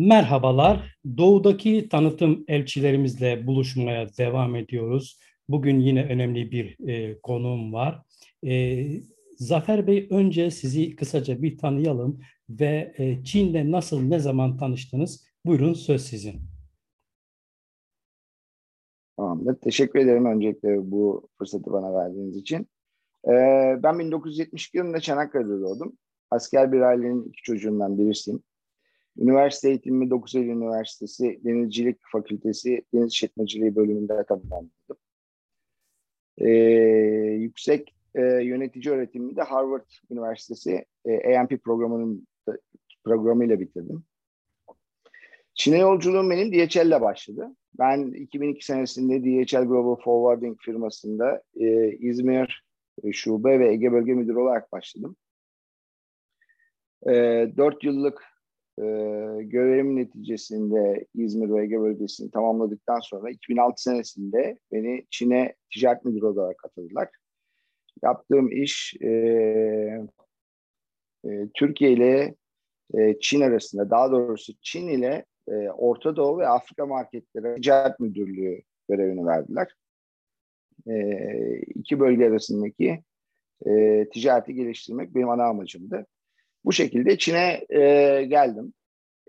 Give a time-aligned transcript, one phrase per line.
[0.00, 0.96] Merhabalar.
[1.16, 5.20] Doğudaki tanıtım elçilerimizle buluşmaya devam ediyoruz.
[5.48, 8.02] Bugün yine önemli bir e, konuğum var.
[8.46, 8.84] E,
[9.36, 15.26] Zafer Bey önce sizi kısaca bir tanıyalım ve e, Çin'le nasıl ne zaman tanıştınız?
[15.46, 16.40] Buyurun söz sizin.
[19.16, 19.54] Tamamdır.
[19.54, 22.68] Teşekkür ederim öncelikle bu fırsatı bana verdiğiniz için.
[23.28, 25.92] Ee, ben 1972 yılında Çanakkale'de doğdum.
[26.30, 28.42] Asker bir ailenin iki çocuğundan birisiyim.
[29.18, 34.70] Üniversite eğitimimi 9 Eylül Üniversitesi Denizcilik Fakültesi Deniz İşletmeciliği bölümünde tamamladım.
[36.38, 36.50] Ee,
[37.38, 42.26] yüksek e, yönetici öğretimimi de Harvard Üniversitesi e, AMP programının
[43.04, 44.04] programıyla bitirdim.
[45.54, 47.56] Çin'e yolculuğum benim DHL'le başladı.
[47.78, 52.64] Ben 2002 senesinde DHL Global Forwarding firmasında e, İzmir
[53.04, 55.16] e, Şube ve Ege Bölge Müdürü olarak başladım.
[57.06, 57.12] E,
[57.56, 58.29] 4 yıllık
[58.80, 66.26] e, görevim neticesinde İzmir ve Ege bölgesini tamamladıktan sonra 2006 senesinde beni Çin'e ticaret müdürü
[66.26, 67.08] olarak atıldılar.
[68.02, 69.08] Yaptığım iş e,
[71.24, 72.34] e, Türkiye ile
[72.94, 78.62] e, Çin arasında, daha doğrusu Çin ile e, Orta Doğu ve Afrika marketlere ticaret müdürlüğü
[78.88, 79.74] görevini verdiler.
[80.88, 80.96] E,
[81.60, 83.02] iki bölge arasındaki
[83.66, 86.06] e, ticareti geliştirmek benim ana amacımdı.
[86.64, 87.80] Bu şekilde Çin'e e,
[88.24, 88.72] geldim.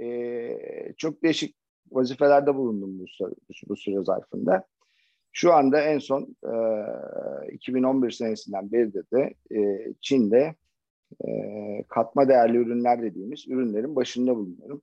[0.02, 1.56] E, çok değişik
[1.92, 3.06] vazifelerde bulundum bu,
[3.70, 4.66] bu süre zarfında.
[5.32, 10.56] Şu anda en son e, 2011 senesinden beri de e, Çin'de
[11.26, 11.30] e,
[11.88, 14.82] katma değerli ürünler dediğimiz ürünlerin başında bulunuyorum.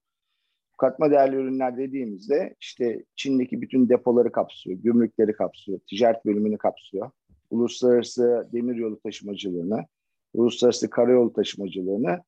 [0.78, 7.10] Katma değerli ürünler dediğimizde işte Çin'deki bütün depoları kapsıyor, gümrükleri kapsıyor, ticaret bölümünü kapsıyor,
[7.50, 9.86] uluslararası demiryolu taşımacılığını,
[10.34, 12.18] uluslararası karayolu taşımacılığını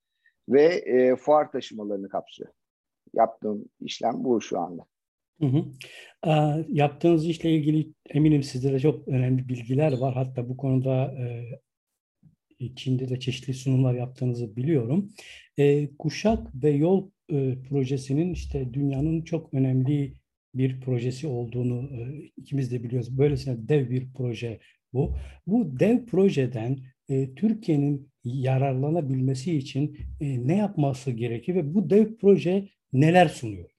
[0.48, 2.50] ve e, fuar taşımalarını kapsıyor.
[3.14, 4.82] Yaptığım işlem bu şu anda.
[5.40, 5.64] Hı hı.
[6.26, 6.30] E,
[6.68, 10.14] yaptığınız işle ilgili eminim sizde de çok önemli bilgiler var.
[10.14, 11.14] Hatta bu konuda
[12.60, 15.12] e, Çin'de de çeşitli sunumlar yaptığınızı biliyorum.
[15.58, 20.14] E, Kuşak ve Yol e, projesinin işte dünyanın çok önemli
[20.54, 23.18] bir projesi olduğunu e, ikimiz de biliyoruz.
[23.18, 24.60] Böylesine dev bir proje
[24.92, 25.16] bu.
[25.46, 32.68] Bu dev projeden e, Türkiye'nin yararlanabilmesi için e, ne yapması gerekir ve bu dev proje
[32.92, 33.70] neler sunuyor?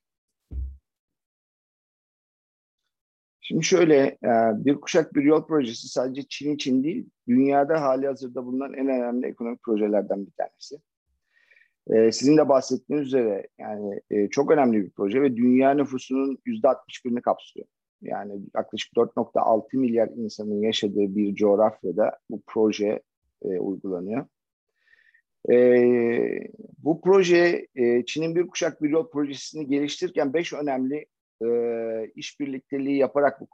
[3.41, 4.29] Şimdi şöyle, e,
[4.65, 9.27] bir kuşak bir yol projesi sadece Çin için değil, dünyada hali hazırda bulunan en önemli
[9.27, 10.75] ekonomik projelerden bir tanesi.
[11.89, 16.67] E, sizin de bahsettiğiniz üzere yani e, çok önemli bir proje ve dünya nüfusunun yüzde
[16.67, 17.65] 61'ini kapsıyor.
[18.01, 23.01] Yani yaklaşık 4.6 milyar insanın yaşadığı bir coğrafyada bu proje
[23.41, 24.25] uygulanıyor.
[26.77, 27.67] Bu proje
[28.05, 31.05] Çin'in bir kuşak bir yol projesini geliştirirken beş önemli
[31.43, 31.47] e,
[32.15, 33.47] işbirlikteliği yaparak bu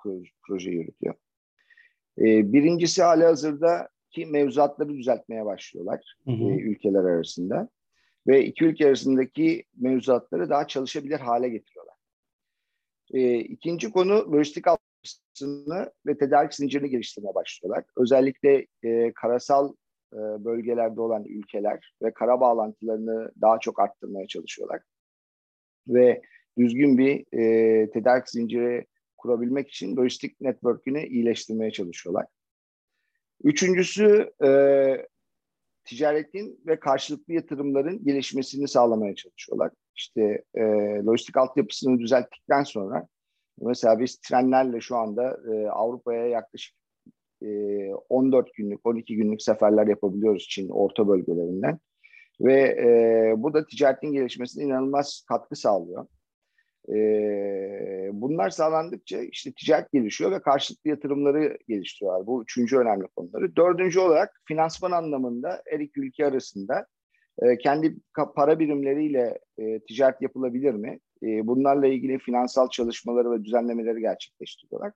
[0.47, 1.15] projeyi yürütüyor.
[2.17, 6.51] E, birincisi hali hazırda ki mevzuatları düzeltmeye başlıyorlar hı hı.
[6.51, 7.69] E, ülkeler arasında
[8.27, 11.95] ve iki ülke arasındaki mevzuatları daha çalışabilir hale getiriyorlar.
[13.13, 17.83] E, ikinci konu lojistik altyapısını ve tedarik zincirini geliştirmeye başlıyorlar.
[17.97, 19.73] Özellikle e, karasal
[20.13, 24.81] e, bölgelerde olan ülkeler ve kara bağlantılarını daha çok arttırmaya çalışıyorlar.
[25.87, 26.21] Ve
[26.57, 28.85] düzgün bir e, tedarik zinciri
[29.17, 32.25] kurabilmek için lojistik network'ünü iyileştirmeye çalışıyorlar.
[33.43, 34.49] Üçüncüsü e,
[35.85, 39.71] ticaretin ve karşılıklı yatırımların gelişmesini sağlamaya çalışıyorlar.
[39.95, 40.61] İşte e,
[41.05, 43.07] lojistik altyapısını düzelttikten sonra
[43.61, 46.75] mesela biz trenlerle şu anda e, Avrupa'ya yaklaşık
[47.41, 47.47] e,
[47.93, 51.79] 14 günlük, 12 günlük seferler yapabiliyoruz Çin orta bölgelerinden.
[52.41, 56.07] Ve e, bu da ticaretin gelişmesine inanılmaz katkı sağlıyor.
[56.89, 56.97] E,
[58.13, 62.27] bunlar sağlandıkça işte ticaret gelişiyor ve karşılıklı yatırımları geliştiriyorlar.
[62.27, 63.55] Bu üçüncü önemli konuları.
[63.55, 66.87] Dördüncü olarak finansman anlamında her iki ülke arasında
[67.41, 67.95] e, kendi
[68.35, 70.99] para birimleriyle e, ticaret yapılabilir mi?
[71.23, 74.93] E, bunlarla ilgili finansal çalışmaları ve düzenlemeleri gerçekleştiriyorlar.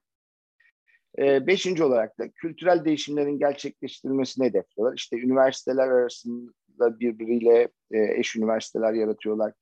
[1.20, 4.98] E, beşinci olarak da kültürel değişimlerin gerçekleştirilmesini hedefliyorlar.
[4.98, 9.54] İşte üniversiteler arasında birbiriyle e, eş üniversiteler yaratıyorlar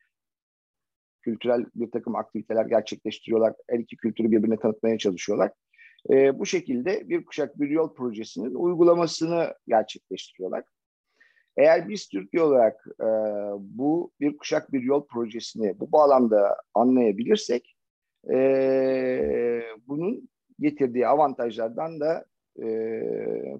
[1.22, 3.54] kültürel bir takım aktiviteler gerçekleştiriyorlar.
[3.70, 5.52] Her iki kültürü birbirine tanıtmaya çalışıyorlar.
[6.10, 10.64] E, bu şekilde bir kuşak bir yol projesinin uygulamasını gerçekleştiriyorlar.
[11.58, 13.08] Eğer biz Türkiye olarak e,
[13.60, 17.76] bu bir kuşak bir yol projesini bu bağlamda anlayabilirsek
[18.34, 22.26] e, bunun getirdiği avantajlardan da
[22.64, 22.68] e,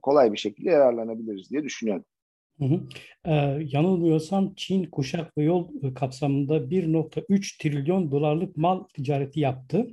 [0.02, 2.06] kolay bir şekilde yararlanabiliriz diye düşünüyorum.
[2.60, 2.80] Hı hı.
[3.26, 3.32] Ee,
[3.72, 9.88] yanılmıyorsam Çin kuşak ve yol kapsamında 1.3 trilyon dolarlık mal ticareti yaptı.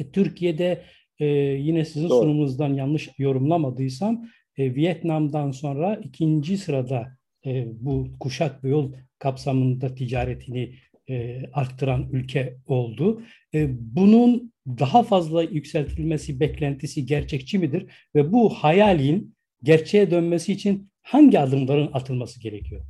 [0.00, 0.82] Ve Türkiye'de
[1.18, 2.18] e, yine sizin Doğru.
[2.18, 10.74] sunumunuzdan yanlış yorumlamadıysam e, Vietnam'dan sonra ikinci sırada e, bu kuşak ve yol kapsamında ticaretini
[11.08, 13.22] e, arttıran ülke oldu.
[13.54, 17.92] E, bunun daha fazla yükseltilmesi beklentisi gerçekçi midir?
[18.14, 22.82] Ve bu hayalin gerçeğe dönmesi için hangi adımların atılması gerekiyor?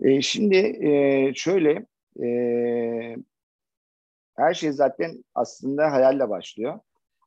[0.00, 1.86] E, şimdi e, şöyle
[2.22, 2.28] e,
[4.36, 6.80] her şey zaten aslında hayalle başlıyor.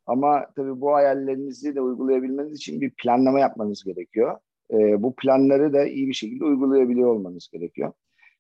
[0.06, 4.40] Ama tabii bu hayallerinizi de uygulayabilmeniz için bir planlama yapmanız gerekiyor.
[4.72, 7.94] E, bu planları da iyi bir şekilde uygulayabiliyor olmanız gerekiyor.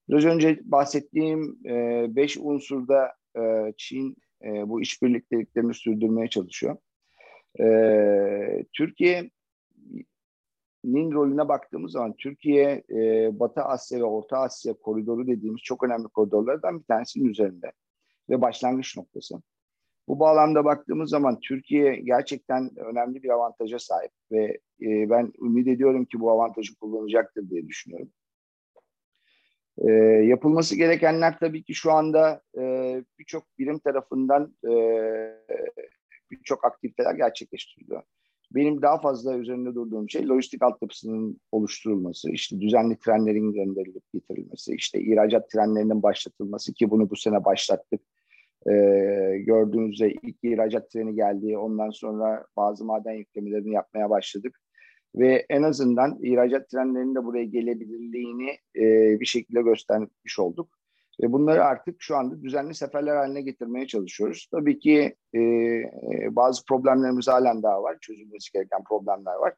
[0.09, 6.77] Biraz önce bahsettiğim e, beş unsurda e, Çin e, bu işbirlikteliklerini sürdürmeye çalışıyor.
[7.59, 9.31] E, Türkiye'nin
[11.11, 16.79] rolüne baktığımız zaman Türkiye e, Batı Asya ve Orta Asya koridoru dediğimiz çok önemli koridorlardan
[16.79, 17.71] bir tanesinin üzerinde
[18.29, 19.41] ve başlangıç noktası.
[20.07, 24.43] Bu bağlamda baktığımız zaman Türkiye gerçekten önemli bir avantaja sahip ve
[24.81, 28.09] e, ben ümit ediyorum ki bu avantajı kullanacaktır diye düşünüyorum.
[29.77, 29.91] E,
[30.25, 32.61] yapılması gerekenler tabii ki şu anda e,
[33.19, 34.73] birçok birim tarafından e,
[36.31, 38.03] birçok aktiviteler gerçekleştiriliyor.
[38.51, 45.01] Benim daha fazla üzerinde durduğum şey lojistik altyapısının oluşturulması, işte düzenli trenlerin gönderilip getirilmesi, işte
[45.01, 48.01] ihracat trenlerinin başlatılması ki bunu bu sene başlattık.
[48.67, 51.57] Ee, gördüğünüzde ilk ihracat treni geldi.
[51.57, 54.59] Ondan sonra bazı maden yüklemelerini yapmaya başladık.
[55.17, 60.69] Ve en azından ihracat trenlerinin de buraya gelebilirliğini e, bir şekilde göstermiş olduk.
[61.21, 64.47] Ve bunları artık şu anda düzenli seferler haline getirmeye çalışıyoruz.
[64.51, 67.97] Tabii ki e, e, bazı problemlerimiz halen daha var.
[68.01, 69.53] Çözülmesi gereken problemler var.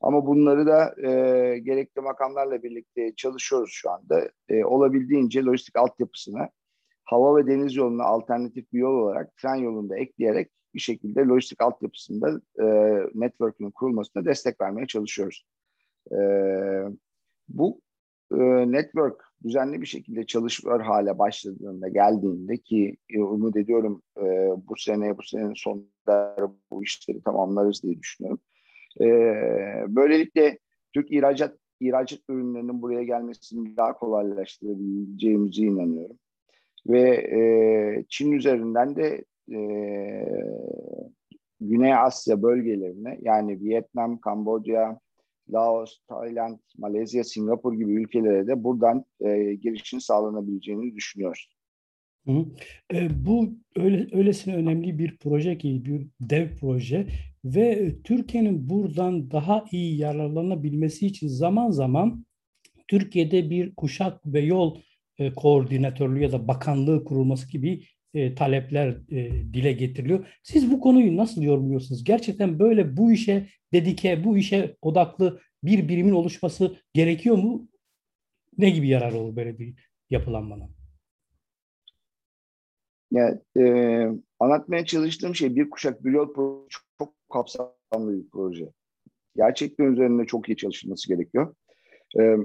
[0.00, 1.10] Ama bunları da e,
[1.58, 4.30] gerekli makamlarla birlikte çalışıyoruz şu anda.
[4.48, 6.48] E, olabildiğince lojistik altyapısına
[7.04, 12.40] hava ve deniz yoluna alternatif bir yol olarak tren yolunda ekleyerek bir şekilde lojistik altyapısında
[12.58, 12.66] e,
[13.14, 15.46] network'ün kurulmasına destek vermeye çalışıyoruz.
[16.12, 16.18] E,
[17.48, 17.80] bu
[18.32, 18.36] e,
[18.72, 24.22] network düzenli bir şekilde çalışıyor hale başladığında geldiğinde ki e, umut ediyorum e,
[24.68, 26.36] bu sene bu senenin sonunda
[26.70, 28.40] bu işleri tamamlarız diye düşünüyorum.
[29.00, 29.06] E,
[29.88, 30.58] böylelikle
[30.92, 36.18] Türk ihracat ihracat ürünlerinin buraya gelmesini daha kolaylaştırabileceğimize inanıyorum.
[36.86, 37.40] Ve e,
[38.08, 39.58] Çin üzerinden de e,
[41.60, 45.00] Güney Asya bölgelerine yani Vietnam, Kamboçya,
[45.52, 51.48] Laos, Tayland, Malezya, Singapur gibi ülkelere de buradan e, girişin sağlanabileceğini düşünüyoruz.
[52.26, 52.44] Hı.
[52.94, 57.06] E, bu öyle, öylesine önemli bir proje ki bir dev proje
[57.44, 62.24] ve Türkiye'nin buradan daha iyi yararlanabilmesi için zaman zaman
[62.88, 64.78] Türkiye'de bir kuşak ve yol
[65.18, 67.82] e, koordinatörlüğü ya da bakanlığı kurulması gibi
[68.14, 70.26] e, talepler e, dile getiriliyor.
[70.42, 72.04] Siz bu konuyu nasıl yorumluyorsunuz?
[72.04, 77.68] Gerçekten böyle bu işe dedike, bu işe odaklı bir birimin oluşması gerekiyor mu?
[78.58, 79.74] Ne gibi yarar olur böyle bir
[80.10, 80.70] yapılanmanın?
[83.12, 83.64] Yani, e,
[84.40, 88.68] anlatmaya çalıştığım şey bir kuşak bir yol projesi çok kapsamlı bir proje.
[89.36, 91.54] Gerçekten üzerinde çok iyi çalışılması gerekiyor.
[92.20, 92.36] E,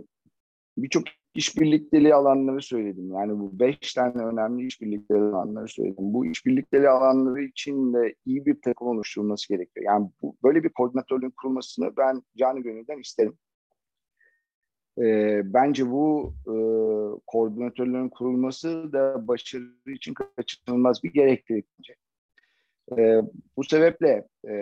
[0.77, 1.03] Birçok
[1.37, 3.11] işbirlikteliği alanları söyledim.
[3.13, 6.13] Yani bu beş tane önemli işbirlikleri alanları söyledim.
[6.13, 9.85] Bu işbirlikleri alanları için de iyi bir takım oluşturulması gerekiyor.
[9.85, 13.37] Yani bu, böyle bir koordinatörlüğün kurulmasını ben canı gönülden isterim.
[14.97, 16.55] E, bence bu e,
[17.27, 21.65] koordinatörlerin kurulması da başarı için kaçınılmaz bir gereklilik.
[22.97, 23.21] E,
[23.57, 24.55] bu sebeple e,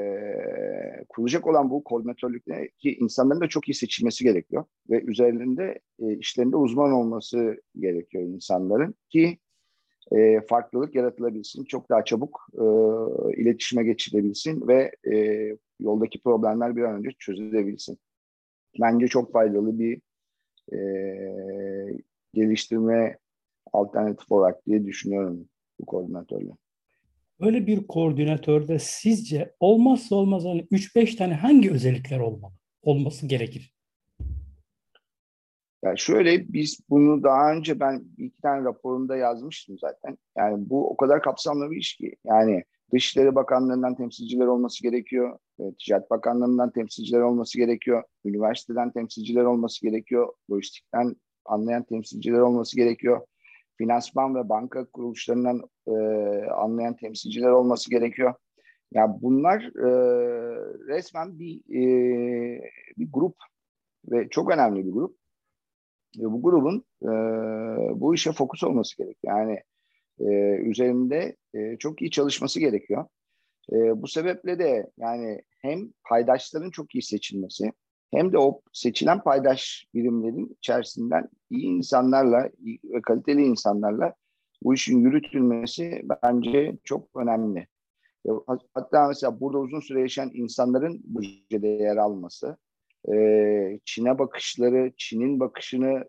[1.10, 6.56] kurulacak olan bu koordinatörlükte ki insanların da çok iyi seçilmesi gerekiyor ve üzerinde e, işlerinde
[6.56, 9.38] uzman olması gerekiyor insanların ki
[10.12, 12.64] e, farklılık yaratılabilsin, çok daha çabuk e,
[13.42, 17.98] iletişime geçilebilsin ve e, yoldaki problemler bir an önce çözülebilsin.
[18.82, 20.02] Bence çok faydalı bir
[20.74, 20.78] e,
[22.34, 23.18] geliştirme
[23.74, 26.52] alternatif olarak diye düşünüyorum bu koordinatörle.
[27.42, 32.54] Böyle bir koordinatörde sizce olmazsa olmaz hani 3-5 tane hangi özellikler olmalı?
[32.82, 33.76] Olması gerekir.
[35.84, 40.18] Yani şöyle biz bunu daha önce ben iki tane raporumda yazmıştım zaten.
[40.38, 42.16] Yani bu o kadar kapsamlı bir iş ki.
[42.26, 42.64] Yani
[42.94, 45.40] Dışişleri Bakanlığı'ndan temsilciler olması gerekiyor.
[45.80, 48.04] Ticaret Bakanlığı'ndan temsilciler olması gerekiyor.
[48.26, 50.34] Üniversiteden temsilciler olması gerekiyor.
[50.52, 51.16] Lojistikten
[51.46, 53.22] anlayan temsilciler olması gerekiyor
[53.78, 55.92] finansman ve banka kuruluşlarından e,
[56.46, 58.34] anlayan temsilciler olması gerekiyor.
[58.94, 59.90] Ya bunlar e,
[60.88, 62.62] resmen bir e,
[62.98, 63.36] bir grup
[64.12, 65.18] ve çok önemli bir grup.
[66.18, 67.10] Ve bu grubun e,
[68.00, 69.38] bu işe fokus olması gerekiyor.
[69.38, 69.60] Yani
[70.20, 73.06] e, üzerinde e, çok iyi çalışması gerekiyor.
[73.72, 77.72] E, bu sebeple de yani hem paydaşların çok iyi seçilmesi
[78.12, 82.50] hem de o seçilen paydaş birimlerin içerisinden iyi insanlarla
[82.84, 84.14] ve kaliteli insanlarla
[84.64, 87.68] bu işin yürütülmesi bence çok önemli.
[88.74, 91.20] Hatta mesela burada uzun süre yaşayan insanların bu
[91.50, 92.58] projede yer alması,
[93.86, 96.06] Çin'e bakışları, Çin'in bakışını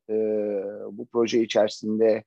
[0.92, 2.24] bu proje içerisinde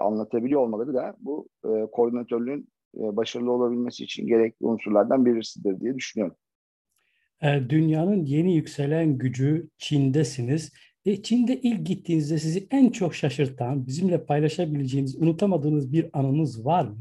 [0.00, 1.48] anlatabiliyor olmaları da bu
[1.92, 6.36] koordinatörlüğün başarılı olabilmesi için gerekli unsurlardan birisidir diye düşünüyorum.
[7.44, 10.72] Dünyanın yeni yükselen gücü Çin'desiniz.
[11.04, 16.98] E, Çin'de ilk gittiğinizde sizi en çok şaşırtan, bizimle paylaşabileceğiniz, unutamadığınız bir anınız var mı?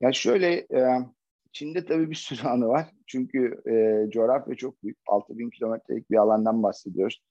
[0.00, 0.80] Ya şöyle, e,
[1.52, 2.86] Çin'de tabii bir sürü anı var.
[3.06, 4.98] Çünkü e, coğrafya çok büyük.
[5.06, 7.22] 6000 kilometrelik bir alandan bahsediyoruz.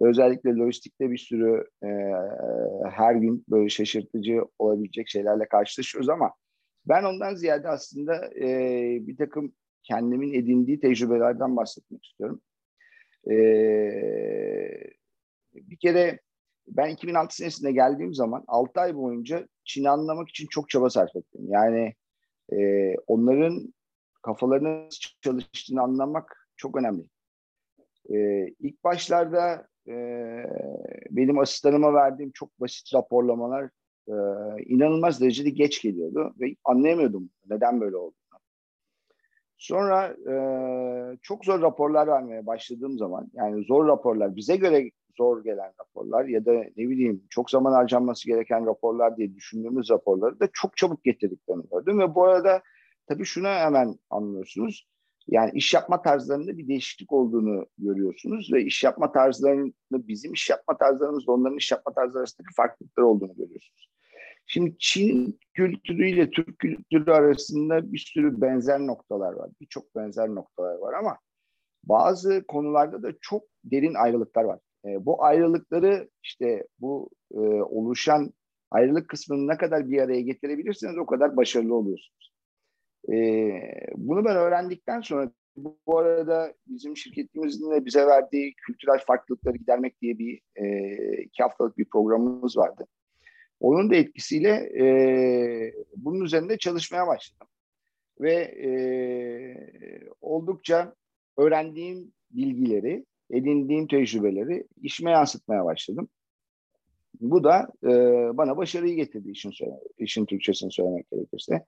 [0.00, 1.88] Özellikle lojistikte bir sürü e,
[2.90, 6.32] her gün böyle şaşırtıcı olabilecek şeylerle karşılaşıyoruz ama
[6.88, 8.46] ben ondan ziyade aslında e,
[9.06, 9.52] bir takım
[9.82, 12.40] kendimin edindiği tecrübelerden bahsetmek istiyorum.
[13.30, 13.36] E,
[15.54, 16.20] bir kere
[16.66, 21.42] ben 2006 senesinde geldiğim zaman 6 ay boyunca Çin'i anlamak için çok çaba sarf ettim.
[21.48, 21.94] Yani
[22.52, 23.74] e, onların
[24.22, 24.88] kafalarının
[25.20, 27.08] çalıştığını anlamak çok önemli.
[28.10, 29.94] E, ilk başlarda e,
[31.10, 33.70] benim asistanıma verdiğim çok basit raporlamalar
[34.08, 34.14] e,
[34.64, 38.14] inanılmaz derecede geç geliyordu ve anlayamıyordum neden böyle olduğunu.
[39.58, 40.34] Sonra e,
[41.22, 46.46] çok zor raporlar vermeye başladığım zaman yani zor raporlar bize göre zor gelen raporlar ya
[46.46, 51.64] da ne bileyim çok zaman harcanması gereken raporlar diye düşündüğümüz raporları da çok çabuk getirdiklerini
[51.72, 52.62] gördüm ve bu arada
[53.06, 54.88] tabii şunu hemen anlıyorsunuz.
[55.28, 60.76] Yani iş yapma tarzlarında bir değişiklik olduğunu görüyorsunuz ve iş yapma tarzlarında bizim iş yapma
[60.78, 63.88] tarzlarımızla onların iş yapma tarzları arasındaki farklılıklar olduğunu görüyorsunuz.
[64.50, 69.50] Şimdi Çin kültürüyle Türk kültürü arasında bir sürü benzer noktalar var.
[69.60, 71.18] Birçok benzer noktalar var ama
[71.84, 74.58] bazı konularda da çok derin ayrılıklar var.
[74.84, 78.32] E, bu ayrılıkları işte bu e, oluşan
[78.70, 82.32] ayrılık kısmını ne kadar bir araya getirebilirseniz o kadar başarılı oluyorsunuz.
[83.12, 83.14] E,
[83.96, 85.30] bunu ben öğrendikten sonra
[85.86, 91.78] bu, arada bizim şirketimizin de bize verdiği kültürel farklılıkları gidermek diye bir e, iki haftalık
[91.78, 92.86] bir programımız vardı.
[93.60, 94.50] Onun da etkisiyle
[94.80, 94.84] e,
[95.96, 97.48] bunun üzerinde çalışmaya başladım.
[98.20, 98.70] Ve e,
[100.20, 100.94] oldukça
[101.36, 106.08] öğrendiğim bilgileri edindiğim tecrübeleri işime yansıtmaya başladım.
[107.20, 107.88] Bu da e,
[108.36, 109.52] bana başarıyı getirdi işin,
[109.98, 111.64] işin Türkçesini söylemek gerekirse.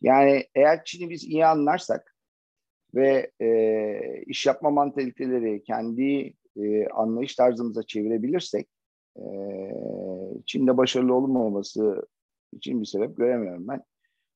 [0.00, 2.16] Yani eğer Çin'i biz iyi anlarsak
[2.94, 8.68] ve e, iş yapma mantaliteleri kendi e, anlayış tarzımıza çevirebilirsek
[9.16, 9.24] e,
[10.46, 12.06] Çin'de başarılı olmaması
[12.52, 13.82] için bir sebep göremiyorum ben.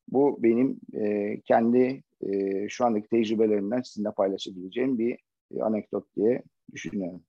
[0.09, 5.19] Bu benim e, kendi e, şu andaki tecrübelerimden sizinle paylaşabileceğim bir,
[5.53, 6.43] bir anekdot diye
[6.73, 7.23] düşünüyorum.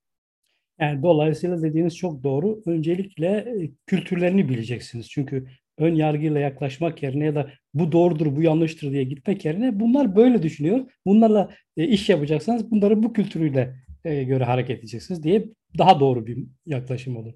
[0.80, 2.62] Yani dolayısıyla dediğiniz çok doğru.
[2.66, 5.10] Öncelikle e, kültürlerini bileceksiniz.
[5.10, 5.46] Çünkü
[5.78, 10.42] ön yargıyla yaklaşmak yerine ya da bu doğrudur, bu yanlıştır diye gitmek yerine bunlar böyle
[10.42, 10.80] düşünüyor.
[11.06, 16.38] Bunlarla e, iş yapacaksanız bunları bu kültürüyle e, göre hareket edeceksiniz diye daha doğru bir
[16.66, 17.32] yaklaşım olur.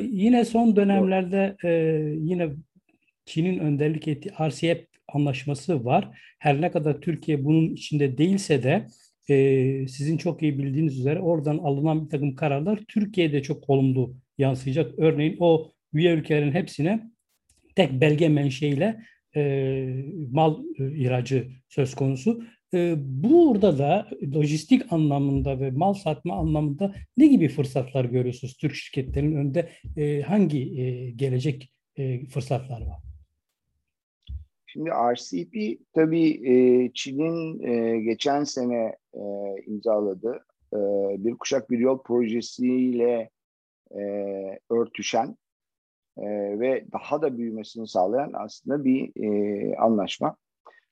[0.00, 1.56] Yine son dönemlerde
[2.20, 2.48] yine
[3.26, 6.18] Çin'in önderlik ettiği RCEP anlaşması var.
[6.38, 8.86] Her ne kadar Türkiye bunun içinde değilse de
[9.28, 14.98] e, sizin çok iyi bildiğiniz üzere oradan alınan bir takım kararlar Türkiye'de çok olumlu yansıyacak.
[14.98, 17.10] Örneğin o üye ülkelerin hepsine
[17.76, 19.00] tek belge menşeiyle
[19.36, 19.42] e,
[20.30, 22.44] mal e, ihracı söz konusu.
[22.74, 28.56] E, burada da lojistik anlamında ve mal satma anlamında ne gibi fırsatlar görüyorsunuz?
[28.56, 32.98] Türk şirketlerinin önünde e, hangi e, gelecek e, fırsatlar var?
[34.66, 37.58] Şimdi RCP tabii e, Çin'in
[38.04, 38.96] geçen sene
[39.66, 40.44] imzaladığı
[41.24, 43.30] bir kuşak bir yol projesiyle
[44.70, 45.36] örtüşen
[46.58, 49.12] ve daha da büyümesini sağlayan aslında bir
[49.78, 50.36] anlaşma.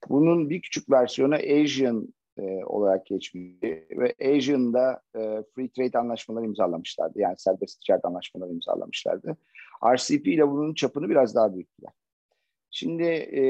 [0.09, 5.21] Bunun bir küçük versiyonu Asian e, olarak geçmişti ve Asian'da e,
[5.55, 7.19] free trade anlaşmaları imzalamışlardı.
[7.21, 9.37] Yani serbest ticaret anlaşmaları imzalamışlardı.
[9.95, 11.93] RCP ile bunun çapını biraz daha büyüttüler.
[12.71, 13.43] Şimdi e,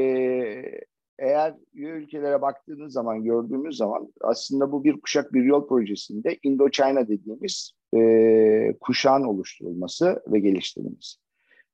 [1.18, 7.08] eğer üye ülkelere baktığınız zaman, gördüğümüz zaman aslında bu bir kuşak bir yol projesinde Indochina
[7.08, 11.18] dediğimiz e, kuşağın oluşturulması ve geliştirilmesi.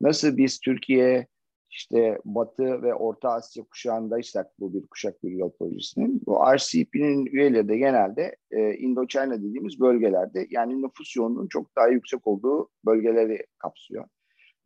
[0.00, 1.26] Nasıl biz Türkiye
[1.71, 7.69] işte Batı ve Orta Asya kuşağındaysak bu bir kuşak bir yol projesinin bu RCP'nin üyeleri
[7.69, 14.05] de genelde e, Indochina dediğimiz bölgelerde yani nüfus yoğunluğunun çok daha yüksek olduğu bölgeleri kapsıyor.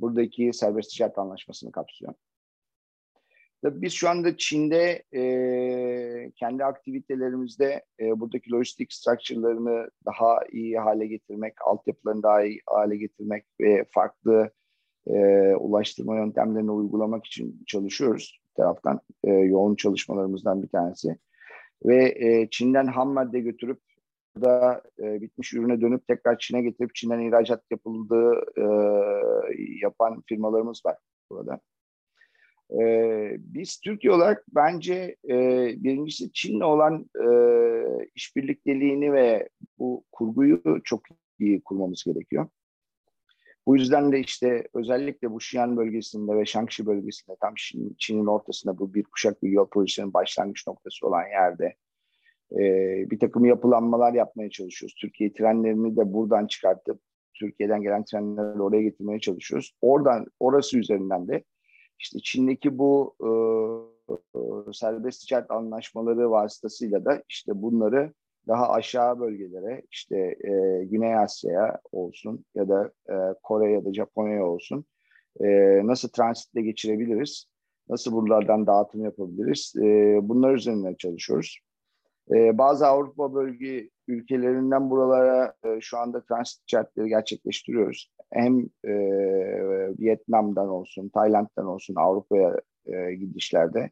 [0.00, 2.14] Buradaki serbest ticaret anlaşmasını kapsıyor.
[3.62, 11.06] Tabii biz şu anda Çin'de e, kendi aktivitelerimizde e, buradaki lojistik structure'larını daha iyi hale
[11.06, 14.50] getirmek, altyapılarını daha iyi hale getirmek ve farklı
[15.06, 15.16] e,
[15.54, 18.40] ulaştırma yöntemlerini uygulamak için çalışıyoruz.
[18.50, 21.16] Bir taraftan e, yoğun çalışmalarımızdan bir tanesi.
[21.84, 23.80] Ve e, Çin'den ham madde götürüp
[24.40, 28.64] da e, bitmiş ürüne dönüp tekrar Çin'e getirip Çin'den ihracat yapıldığı e,
[29.82, 30.96] yapan firmalarımız var
[31.30, 31.60] burada.
[32.80, 32.84] E,
[33.38, 35.36] biz Türkiye olarak bence e,
[35.76, 37.26] birincisi Çin'le olan e,
[38.14, 41.00] işbirlikteliğini ve bu kurguyu çok
[41.38, 42.48] iyi kurmamız gerekiyor.
[43.66, 47.54] Bu yüzden de işte özellikle bu Xi'an bölgesinde ve Shangxi bölgesinde tam
[47.98, 51.76] Çin'in ortasında bu bir kuşak bir yol projesinin başlangıç noktası olan yerde
[52.52, 52.60] e,
[53.10, 54.94] bir takım yapılanmalar yapmaya çalışıyoruz.
[55.00, 57.00] Türkiye trenlerini de buradan çıkartıp
[57.34, 59.76] Türkiye'den gelen trenleri oraya getirmeye çalışıyoruz.
[59.80, 61.44] Oradan orası üzerinden de
[61.98, 63.28] işte Çin'deki bu e,
[64.12, 64.40] e,
[64.72, 68.12] serbest ticaret anlaşmaları vasıtasıyla da işte bunları
[68.48, 74.46] daha aşağı bölgelere işte e, Güney Asya'ya olsun ya da e, Kore ya da Japonya'ya
[74.46, 74.84] olsun
[75.40, 75.46] e,
[75.86, 77.46] nasıl transitle geçirebiliriz?
[77.88, 79.74] Nasıl buralardan dağıtım yapabiliriz?
[79.82, 81.58] E, bunlar üzerine çalışıyoruz.
[82.30, 88.10] E, bazı Avrupa bölge ülkelerinden buralara e, şu anda transit ticaretleri gerçekleştiriyoruz.
[88.30, 88.92] Hem e,
[89.98, 93.90] Vietnam'dan olsun, Tayland'dan olsun Avrupa'ya e, gidişlerde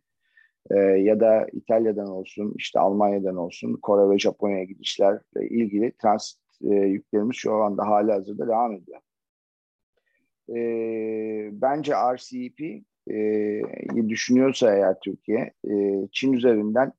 [0.70, 6.74] e, ya da İtalya'dan olsun, işte Almanya'dan olsun, Kore ve Japonya'ya gidişlerle ilgili transit e,
[6.74, 9.00] yüklerimiz şu anda hali hazırda devam ediyor.
[10.48, 10.60] E,
[11.52, 12.60] bence RCEP
[13.10, 16.92] e, düşünüyorsa eğer Türkiye, e, Çin üzerinden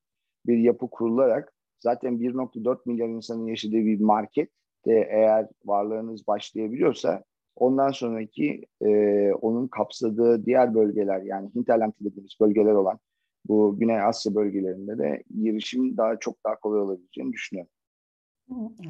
[0.46, 4.50] bir yapı kurularak zaten 1.4 milyar insanın yaşadığı bir market
[4.86, 7.24] de eğer varlığınız başlayabiliyorsa
[7.56, 8.90] ondan sonraki e,
[9.34, 13.00] onun kapsadığı diğer bölgeler yani hinterland dediğimiz bölgeler olan
[13.48, 17.72] bu Güney Asya bölgelerinde de girişim daha çok daha kolay olabileceğini düşünüyorum.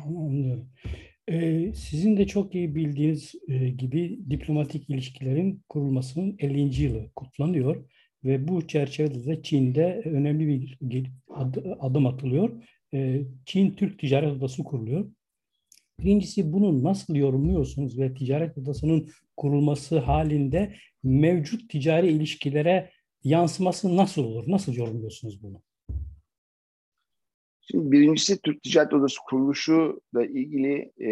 [0.05, 0.69] Anlıyorum.
[1.27, 6.83] Ee, sizin de çok iyi bildiğiniz e, gibi diplomatik ilişkilerin kurulmasının 50.
[6.83, 7.85] yılı kutlanıyor
[8.23, 10.47] ve bu çerçevede de Çin'de önemli
[10.81, 11.11] bir
[11.79, 12.63] adım atılıyor.
[12.93, 15.11] Ee, Çin-Türk Ticaret Odası kuruluyor.
[15.99, 22.91] Birincisi bunu nasıl yorumluyorsunuz ve ticaret odasının kurulması halinde mevcut ticari ilişkilere
[23.23, 24.43] yansıması nasıl olur?
[24.47, 25.61] Nasıl yorumluyorsunuz bunu?
[27.61, 31.09] Şimdi birincisi Türk Ticaret Odası kuruluşuyla ilgili e,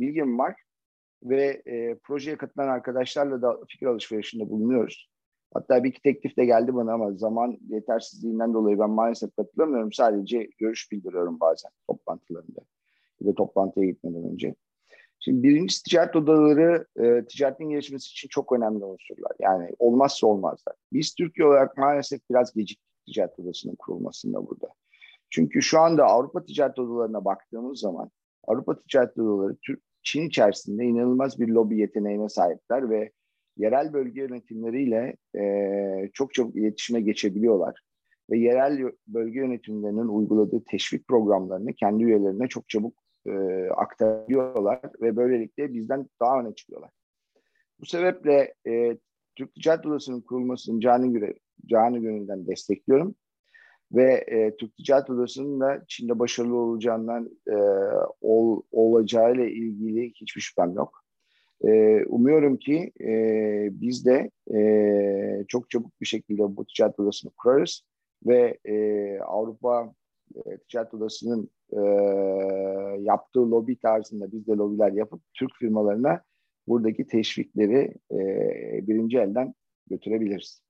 [0.00, 0.54] bilgim var
[1.22, 5.10] ve e, projeye katılan arkadaşlarla da fikir alışverişinde bulunuyoruz.
[5.54, 9.92] Hatta bir iki teklif de geldi bana ama zaman yetersizliğinden dolayı ben maalesef katılamıyorum.
[9.92, 12.60] Sadece görüş bildiriyorum bazen toplantılarında.
[13.20, 14.54] Bir de toplantıya gitmeden önce.
[15.24, 19.32] Şimdi birincisi ticaret odaları e, ticaretin gelişmesi için çok önemli unsurlar.
[19.40, 20.74] Yani olmazsa olmazlar.
[20.92, 24.68] Biz Türkiye olarak maalesef biraz geciktik ticaret odasının kurulmasında burada.
[25.30, 28.10] Çünkü şu anda Avrupa ticaret odalarına baktığımız zaman
[28.46, 29.56] Avrupa ticaret odaları
[30.02, 33.12] Çin içerisinde inanılmaz bir lobi yeteneğine sahipler ve
[33.56, 37.82] yerel bölge yönetimleriyle e, çok çabuk iletişime geçebiliyorlar.
[38.30, 43.32] Ve yerel bölge yönetimlerinin uyguladığı teşvik programlarını kendi üyelerine çok çabuk e,
[43.76, 46.90] aktarıyorlar ve böylelikle bizden daha öne çıkıyorlar.
[47.80, 48.98] Bu sebeple e,
[49.36, 51.34] Türk Ticaret Odası'nın kurulmasını canı, göre,
[51.66, 53.14] canı gönülden destekliyorum.
[53.92, 57.56] Ve e, Türk Ticaret Odası'nın da Çin'de başarılı olacağından e,
[58.20, 61.02] ol, olacağıyla ilgili hiçbir şüphem yok.
[61.64, 63.10] E, umuyorum ki e,
[63.72, 67.84] biz de e, çok çabuk bir şekilde bu ticaret odasını kurarız
[68.26, 69.94] ve e, Avrupa
[70.46, 71.80] e, Ticaret Odası'nın e,
[73.02, 76.22] yaptığı lobi tarzında biz de lobiler yapıp Türk firmalarına
[76.68, 78.18] buradaki teşvikleri e,
[78.86, 79.54] birinci elden
[79.90, 80.62] götürebiliriz.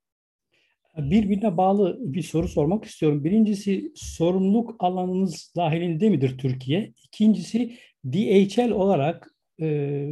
[0.96, 3.24] Birbirine bağlı bir soru sormak istiyorum.
[3.24, 6.92] Birincisi sorumluluk alanınız dahilinde midir Türkiye?
[7.04, 7.72] İkincisi
[8.04, 10.08] DHL olarak e,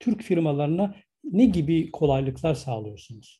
[0.00, 3.39] Türk firmalarına ne gibi kolaylıklar sağlıyorsunuz?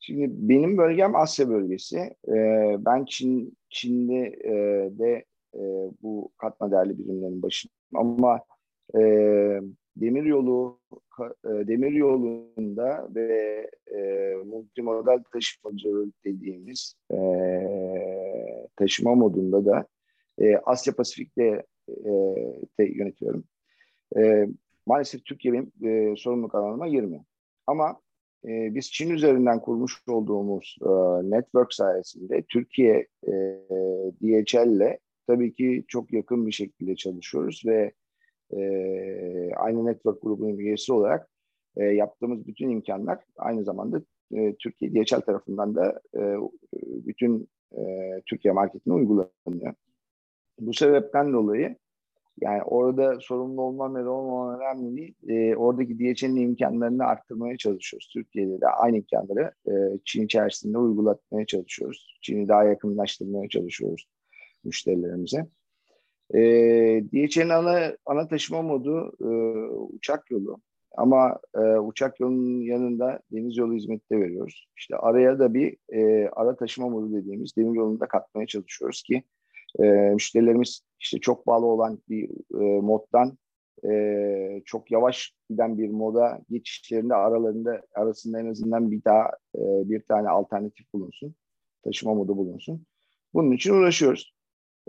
[0.00, 1.98] Şimdi benim bölgem Asya bölgesi.
[2.28, 4.52] Ee, ben Çin Çin'de e,
[4.98, 5.60] de e,
[6.02, 8.40] bu katma değerli birimlerin başında ama
[8.94, 9.00] e,
[9.96, 10.80] demir yolu
[11.20, 13.70] e, demir yolunda ve
[14.44, 16.94] multimodal taşımacılık dediğimiz
[18.76, 19.86] taşıma modunda da
[20.64, 21.62] Asya Pasifik'te
[22.80, 23.44] de yönetiyorum.
[24.86, 27.24] Maalesef Türkiye benim sorumluluk alanıma girmiyor.
[27.66, 28.00] Ama
[28.44, 30.88] e, biz Çin üzerinden kurmuş olduğumuz e,
[31.30, 33.32] network sayesinde Türkiye e,
[34.22, 37.92] DHL ile tabii ki çok yakın bir şekilde çalışıyoruz ve
[38.52, 38.60] e,
[39.56, 41.28] aynı network grubunun üyesi olarak
[41.76, 44.02] e, yaptığımız bütün imkanlar aynı zamanda
[44.34, 46.36] e, Türkiye DHL tarafından da e,
[46.82, 47.82] bütün e,
[48.26, 49.74] Türkiye marketine uygulanıyor.
[50.60, 51.76] Bu sebepten dolayı
[52.40, 55.14] yani orada sorumlu olmam ya da olmamam önemli değil.
[55.28, 58.10] E, oradaki DHL'in imkanlarını arttırmaya çalışıyoruz.
[58.12, 59.72] Türkiye'de de aynı imkanları e,
[60.04, 62.18] Çin içerisinde uygulatmaya çalışıyoruz.
[62.22, 64.08] Çin'i daha yakınlaştırmaya çalışıyoruz
[64.64, 65.46] müşterilerimize.
[66.34, 66.40] E,
[67.12, 69.28] DHL'in ana, ana taşıma modu e,
[69.72, 70.60] uçak yolu.
[70.96, 74.68] Ama e, uçak yolunun yanında deniz yolu hizmeti de veriyoruz.
[74.76, 79.22] İşte araya da bir e, ara taşıma modu dediğimiz demir yolunu da katmaya çalışıyoruz ki
[79.78, 83.38] e, müşterilerimiz işte çok bağlı olan bir e, moddan
[83.90, 90.02] e, çok yavaş giden bir moda geçişlerinde aralarında arasında en azından bir daha e, bir
[90.02, 91.34] tane alternatif bulunsun.
[91.84, 92.86] Taşıma modu bulunsun.
[93.34, 94.34] Bunun için uğraşıyoruz.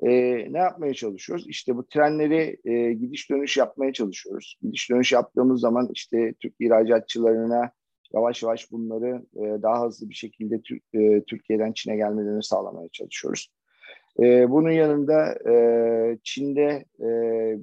[0.02, 0.10] E,
[0.54, 1.48] ne yapmaya çalışıyoruz?
[1.48, 4.58] İşte bu trenleri e, gidiş dönüş yapmaya çalışıyoruz.
[4.62, 7.72] Gidiş dönüş yaptığımız zaman işte Türk ihracatçılarına
[8.14, 10.62] yavaş yavaş bunları e, daha hızlı bir şekilde
[10.94, 13.48] e, Türkiye'den Çin'e gelmelerini sağlamaya çalışıyoruz.
[14.20, 17.06] E, bunun yanında e, Çin'de e,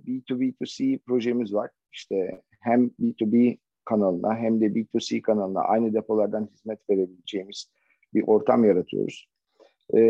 [0.06, 1.70] B2B2C projemiz var.
[1.92, 7.70] İşte hem B2B kanalına hem de B2C kanalına aynı depolardan hizmet verebileceğimiz
[8.14, 9.28] bir ortam yaratıyoruz.
[9.94, 10.00] E,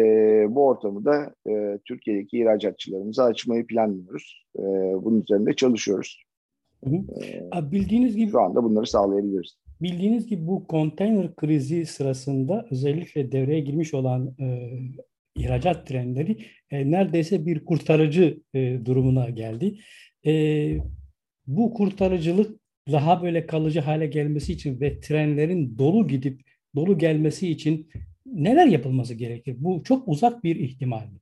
[0.49, 4.47] bu ortamı da e, Türkiye'deki ihracatçılarımıza açmayı planlıyoruz.
[4.59, 4.63] E,
[5.05, 6.23] bunun üzerinde çalışıyoruz.
[6.85, 6.97] Hı hı.
[7.59, 9.57] E, bildiğiniz gibi şu anda bunları sağlayabiliriz.
[9.83, 14.71] Bildiğiniz gibi bu konteyner krizi sırasında özellikle devreye girmiş olan e,
[15.39, 16.39] ihracat trenleri
[16.71, 19.79] e, neredeyse bir kurtarıcı e, durumuna geldi.
[20.27, 20.33] E,
[21.47, 22.61] bu kurtarıcılık
[22.93, 26.41] daha böyle kalıcı hale gelmesi için ve trenlerin dolu gidip
[26.77, 27.91] dolu gelmesi için
[28.27, 29.57] neler yapılması gerekir?
[29.59, 31.19] Bu çok uzak bir ihtimal mi?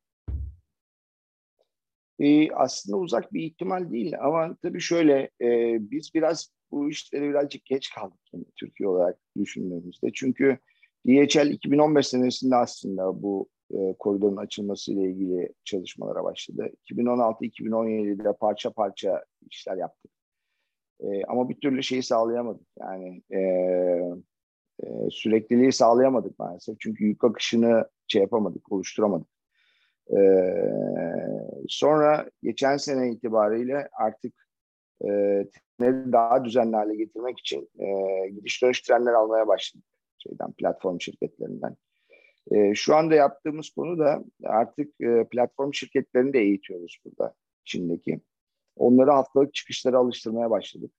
[2.18, 7.64] E, aslında uzak bir ihtimal değil ama tabii şöyle e, biz biraz bu işleri birazcık
[7.64, 10.10] geç kaldık yani, Türkiye olarak düşündüğümüzde.
[10.14, 10.58] Çünkü
[11.06, 16.70] DHL 2015 senesinde aslında bu e, koridorun açılması ile ilgili çalışmalara başladı.
[16.90, 20.10] 2016-2017'de parça parça işler yaptık.
[21.00, 22.66] E, ama bir türlü şeyi sağlayamadık.
[22.80, 23.40] Yani e,
[24.82, 26.76] e, sürekliliği sağlayamadık maalesef.
[26.80, 29.28] Çünkü yük akışını şey yapamadık, oluşturamadık.
[30.16, 30.18] E,
[31.68, 34.34] sonra geçen sene itibariyle artık
[35.04, 35.08] e,
[35.80, 39.86] daha düzenli hale getirmek için e, gidiş dönüş trenler almaya başladık
[40.18, 41.76] şeyden platform şirketlerinden.
[42.50, 48.20] E, şu anda yaptığımız konu da artık e, platform şirketlerini de eğitiyoruz burada Çin'deki.
[48.76, 50.90] Onları haftalık çıkışlara alıştırmaya başladık.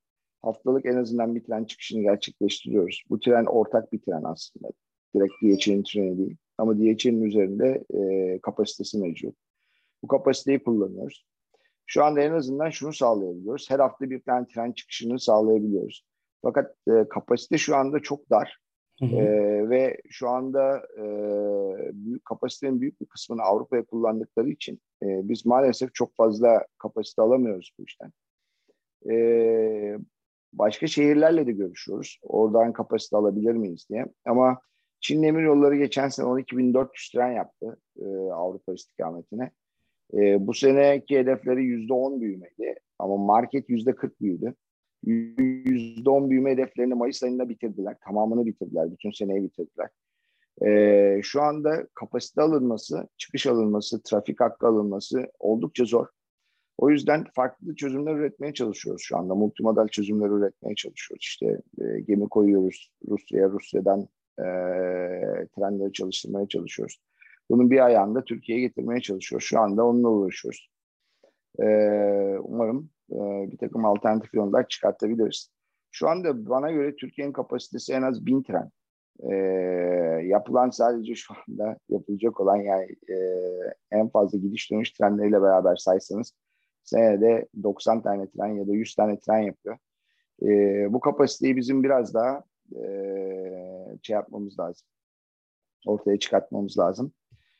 [0.41, 3.03] Haftalık en azından bir tren çıkışını gerçekleştiriyoruz.
[3.09, 4.67] Bu tren ortak bir tren aslında.
[5.15, 6.37] Direkt DHL'in treni değil.
[6.57, 9.35] Ama DHL'in üzerinde e, kapasitesi mevcut.
[10.03, 11.25] Bu kapasiteyi kullanıyoruz.
[11.85, 13.69] Şu anda en azından şunu sağlayabiliyoruz.
[13.69, 16.05] Her hafta bir tane tren çıkışını sağlayabiliyoruz.
[16.41, 18.57] Fakat e, kapasite şu anda çok dar.
[18.99, 19.15] Hı hı.
[19.15, 21.03] E, ve şu anda e,
[21.93, 27.71] büyük kapasitenin büyük bir kısmını Avrupa'ya kullandıkları için e, biz maalesef çok fazla kapasite alamıyoruz
[27.79, 28.11] bu işten.
[29.09, 29.97] E,
[30.53, 32.19] başka şehirlerle de görüşüyoruz.
[32.23, 34.05] Oradan kapasite alabilir miyiz diye.
[34.25, 34.61] Ama
[34.99, 39.51] Çin Demir Yolları geçen sene 12.400 tren yaptı e, Avrupa istikametine.
[40.13, 44.55] E, bu seneki hedefleri %10 büyümeydi ama market %40 büyüdü.
[45.05, 47.95] %10 büyüme hedeflerini Mayıs ayında bitirdiler.
[48.05, 48.91] Tamamını bitirdiler.
[48.91, 49.89] Bütün seneyi bitirdiler.
[50.65, 56.07] Ee, şu anda kapasite alınması, çıkış alınması, trafik hakkı alınması oldukça zor.
[56.77, 59.35] O yüzden farklı çözümler üretmeye çalışıyoruz şu anda.
[59.35, 61.23] Multimodal çözümler üretmeye çalışıyoruz.
[61.23, 64.07] İşte e, gemi koyuyoruz Rusya'ya, Rusya'dan
[64.39, 64.45] e,
[65.55, 67.01] trenleri çalıştırmaya çalışıyoruz.
[67.49, 69.47] Bunun bir ayağını da Türkiye'ye getirmeye çalışıyoruz.
[69.47, 70.69] Şu anda onunla uğraşıyoruz.
[71.59, 71.67] E,
[72.39, 75.51] umarım e, bir takım alternatif yollar çıkartabiliriz.
[75.91, 78.71] Şu anda bana göre Türkiye'nin kapasitesi en az bin tren.
[79.31, 79.35] E,
[80.27, 83.15] yapılan sadece şu anda yapılacak olan yani e,
[83.91, 86.33] en fazla gidiş dönüş trenleriyle beraber saysanız
[86.83, 89.77] senede 90 tane tren ya da 100 tane tren yapıyor.
[90.41, 90.47] E,
[90.93, 92.43] bu kapasiteyi bizim biraz daha
[92.75, 92.83] e,
[94.01, 94.87] şey yapmamız lazım.
[95.87, 97.13] Ortaya çıkartmamız lazım.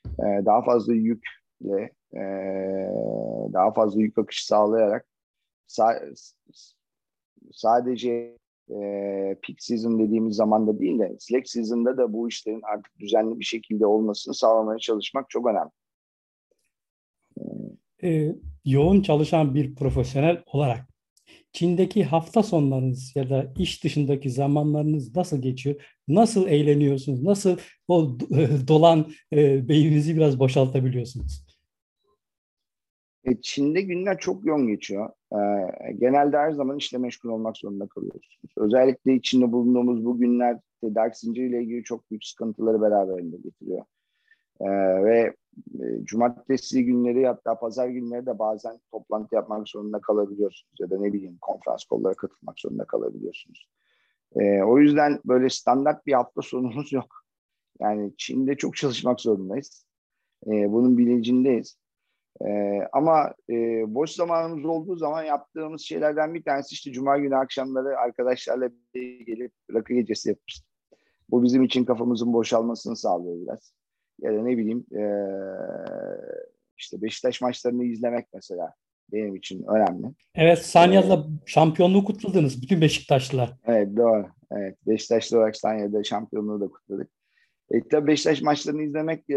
[0.05, 0.93] E, daha fazla
[1.61, 2.21] yükle e,
[3.53, 5.07] daha fazla yük akışı sağlayarak
[7.51, 8.37] sadece
[8.69, 8.79] e,
[9.41, 13.85] peak season dediğimiz zamanda değil de slack season'da da bu işlerin artık düzenli bir şekilde
[13.85, 15.71] olmasını sağlamaya çalışmak çok önemli.
[18.03, 20.87] E, yoğun çalışan bir profesyonel olarak
[21.53, 25.75] Çin'deki hafta sonlarınız ya da iş dışındaki zamanlarınız nasıl geçiyor?
[26.07, 27.23] Nasıl eğleniyorsunuz?
[27.23, 28.17] Nasıl o
[28.67, 31.46] dolan e, beyninizi biraz boşaltabiliyorsunuz?
[33.27, 35.09] E, Çin'de günler çok yoğun geçiyor.
[35.33, 35.37] E,
[35.91, 38.39] genelde her zaman işle meşgul olmak zorunda kalıyoruz.
[38.57, 43.85] Özellikle içinde bulunduğumuz bu günler tedarik zinciriyle ilgili çok büyük sıkıntıları beraberinde getiriyor.
[44.59, 44.69] E,
[45.03, 45.35] ve
[45.79, 51.13] e, cumartesi günleri hatta pazar günleri de bazen toplantı yapmak zorunda kalabiliyorsunuz ya da ne
[51.13, 53.69] bileyim konferans kollara katılmak zorunda kalabiliyorsunuz.
[54.35, 57.23] E, o yüzden böyle standart bir hafta sonumuz yok.
[57.79, 59.85] Yani Çin'de çok çalışmak zorundayız.
[60.47, 61.77] E, bunun bilincindeyiz.
[62.45, 63.53] E, ama e,
[63.87, 68.69] boş zamanımız olduğu zaman yaptığımız şeylerden bir tanesi işte Cuma günü akşamları arkadaşlarla
[69.25, 70.63] gelip rakı gecesi yapıyoruz.
[71.29, 73.73] Bu bizim için kafamızın boşalmasını sağlıyor biraz
[74.21, 75.03] ya da ne bileyim e,
[76.77, 78.73] işte Beşiktaş maçlarını izlemek mesela
[79.11, 80.07] benim için önemli.
[80.35, 83.53] Evet Sanya'da ee, şampiyonluğu kutladınız bütün Beşiktaşlılar.
[83.65, 84.25] Evet doğru.
[84.51, 87.09] Evet Beşiktaşlı olarak Sanya'da şampiyonluğu da kutladık.
[87.71, 89.35] E, tabii Beşiktaş maçlarını izlemek e,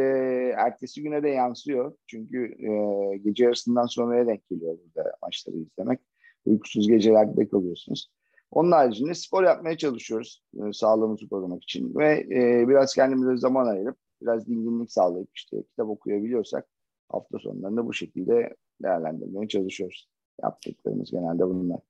[0.57, 1.95] ertesi güne de yansıyor.
[2.07, 6.01] Çünkü e, gece yarısından sonraya denk geliyor burada maçları izlemek.
[6.47, 8.11] Uykusuz gecelerde kalıyorsunuz.
[8.51, 13.97] Onun haricinde spor yapmaya çalışıyoruz e, sağlığımızı korumak için ve e, biraz kendimize zaman ayırıp
[14.23, 16.67] biraz dinginlik sağlayıp işte kitap okuyabiliyorsak
[17.09, 20.09] hafta sonlarında bu şekilde değerlendirmeye çalışıyoruz.
[20.43, 21.90] Yaptıklarımız genelde bunlar.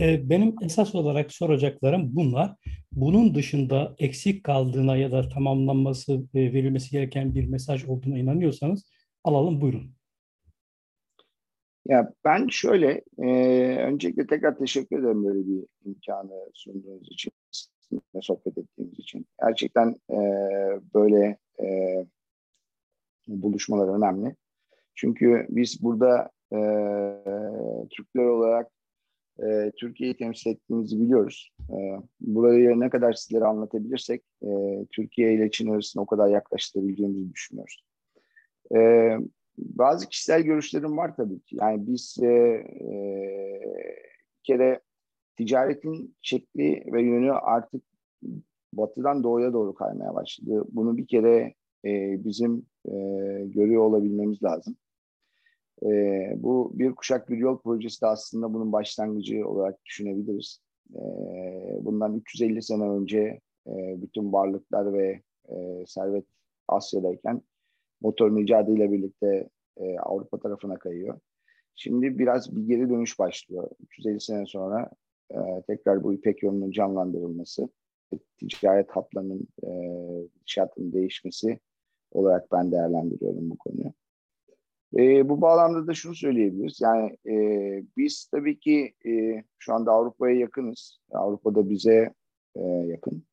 [0.00, 2.56] Ee, benim esas olarak soracaklarım bunlar.
[2.92, 8.90] Bunun dışında eksik kaldığına ya da tamamlanması verilmesi gereken bir mesaj olduğuna inanıyorsanız
[9.24, 9.96] alalım buyurun.
[11.88, 13.30] Ya ben şöyle, e,
[13.76, 17.32] öncelikle tekrar teşekkür ederim böyle bir imkanı sunduğunuz için,
[18.20, 19.26] sohbet ettiğimiz için.
[19.40, 20.18] Gerçekten e,
[20.94, 21.96] böyle e,
[23.28, 24.36] buluşmalar önemli.
[24.94, 26.58] Çünkü biz burada e,
[27.90, 28.75] Türkler olarak
[29.42, 31.52] e, Türkiye'yi temsil ettiğimizi biliyoruz.
[31.70, 31.76] E,
[32.20, 34.48] burayı ne kadar sizlere anlatabilirsek e,
[34.92, 37.84] Türkiye ile Çin arasında o kadar yaklaştırabileceğimizi düşünüyoruz.
[38.76, 39.10] E,
[39.58, 41.56] bazı kişisel görüşlerim var tabii ki.
[41.60, 42.90] Yani biz e, e,
[44.38, 44.80] bir kere
[45.36, 47.82] ticaretin şekli ve yönü artık
[48.72, 50.64] batıdan doğuya doğru kaymaya başladı.
[50.72, 52.92] Bunu bir kere e, bizim e,
[53.44, 54.76] görüyor olabilmemiz lazım.
[55.82, 55.88] E,
[56.36, 60.60] bu bir kuşak bir yol projesi de aslında bunun başlangıcı olarak düşünebiliriz.
[60.94, 61.02] E,
[61.80, 66.24] bundan 350 sene önce e, bütün varlıklar ve e, servet
[66.68, 67.42] Asya'dayken
[68.00, 71.20] motorun icadıyla birlikte e, Avrupa tarafına kayıyor.
[71.74, 73.70] Şimdi biraz bir geri dönüş başlıyor.
[73.82, 74.90] 350 sene sonra
[75.30, 75.36] e,
[75.66, 77.68] tekrar bu İpek yolunun canlandırılması
[78.38, 79.70] ticaret hatlarının e,
[80.46, 81.60] şartının değişmesi
[82.10, 83.92] olarak ben değerlendiriyorum bu konuyu.
[84.94, 86.80] E, bu bağlamda da şunu söyleyebiliriz.
[86.80, 87.34] Yani e,
[87.96, 91.00] biz tabii ki e, şu anda Avrupa'ya yakınız.
[91.12, 92.14] Avrupa'da bize
[92.56, 93.24] e, yakın.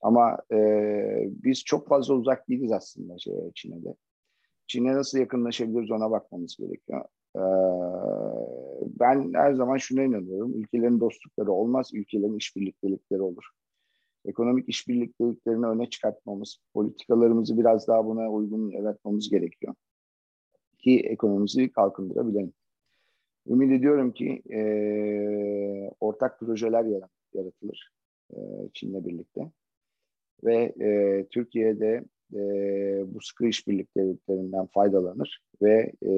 [0.00, 0.58] Ama e,
[1.26, 3.94] biz çok fazla uzak değiliz aslında şey, Çin'e de.
[4.66, 7.04] Çin'e nasıl yakınlaşabiliriz ona bakmamız gerekiyor.
[7.36, 7.44] E,
[9.00, 10.60] ben her zaman şuna inanıyorum.
[10.60, 13.44] Ülkelerin dostlukları olmaz, ülkelerin işbirliktelikleri olur
[14.24, 19.74] ekonomik işbirlikteliklerini öne çıkartmamız, politikalarımızı biraz daha buna uygun yaratmamız gerekiyor.
[20.84, 22.52] Ki ekonomimizi kalkındırabilelim.
[23.48, 24.60] Ümit ediyorum ki e,
[26.00, 26.84] ortak projeler
[27.34, 27.92] yaratılır
[28.32, 28.38] e,
[28.74, 29.50] Çin'le birlikte.
[30.44, 32.40] Ve e, Türkiye'de e,
[33.14, 36.12] bu sıkı işbirliklerinden faydalanır ve e,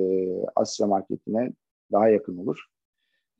[0.56, 1.52] Asya marketine
[1.92, 2.58] daha yakın olur.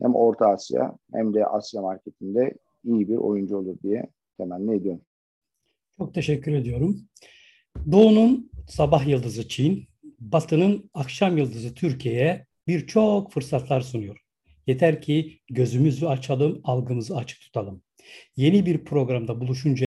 [0.03, 5.03] Hem Orta Asya hem de Asya marketinde iyi bir oyuncu olur diye temenni ediyorum.
[5.99, 7.01] Çok teşekkür ediyorum.
[7.93, 9.85] Doğu'nun sabah yıldızı Çin,
[10.21, 14.21] Batı'nın akşam yıldızı Türkiye'ye birçok fırsatlar sunuyor.
[14.67, 17.83] Yeter ki gözümüzü açalım, algımızı açık tutalım.
[18.37, 19.86] Yeni bir programda buluşunca